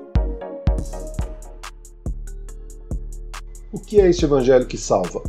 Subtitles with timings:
[3.73, 5.21] O que é este evangelho que salva?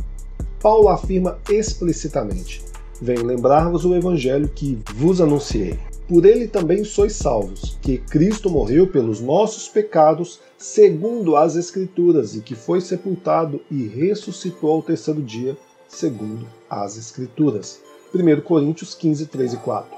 [0.62, 2.64] Paulo afirma explicitamente:
[3.02, 5.76] Venho lembrar-vos o evangelho que vos anunciei.
[6.06, 12.40] Por ele também sois salvos, que Cristo morreu pelos nossos pecados, segundo as Escrituras, e
[12.40, 15.56] que foi sepultado e ressuscitou ao terceiro dia,
[15.88, 17.80] segundo as Escrituras.
[18.14, 19.96] 1 Coríntios 15, 3 e 4.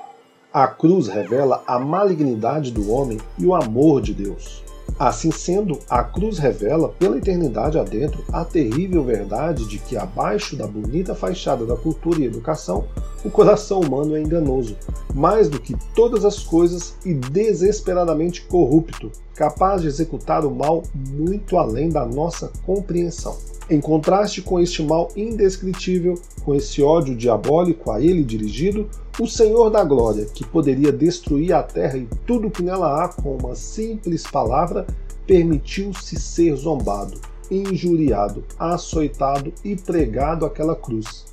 [0.52, 4.62] A cruz revela a malignidade do homem e o amor de Deus.
[4.98, 10.66] Assim sendo, a cruz revela pela eternidade adentro a terrível verdade de que abaixo da
[10.66, 12.86] bonita fachada da cultura e educação,
[13.24, 14.76] o coração humano é enganoso,
[15.14, 21.58] mais do que todas as coisas e desesperadamente corrupto, capaz de executar o mal muito
[21.58, 23.36] além da nossa compreensão.
[23.68, 29.70] Em contraste com este mal indescritível, com esse ódio diabólico a ele dirigido, o Senhor
[29.70, 34.24] da Glória, que poderia destruir a terra e tudo que nela há com uma simples
[34.24, 34.86] palavra,
[35.26, 37.18] permitiu-se ser zombado,
[37.50, 41.24] injuriado, açoitado e pregado àquela cruz.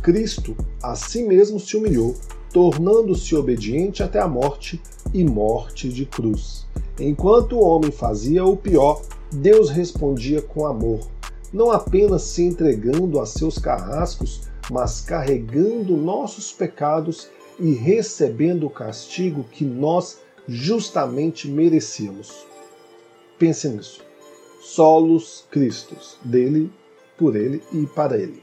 [0.00, 2.14] Cristo a si mesmo se humilhou,
[2.52, 4.80] tornando-se obediente até a morte
[5.12, 6.66] e morte de cruz.
[7.00, 11.00] Enquanto o homem fazia o pior, Deus respondia com amor
[11.52, 19.44] não apenas se entregando a seus carrascos, mas carregando nossos pecados e recebendo o castigo
[19.44, 22.46] que nós justamente merecíamos.
[23.38, 24.02] Pense nisso.
[24.60, 26.70] Solos Cristos, dele,
[27.18, 28.42] por ele e para ele.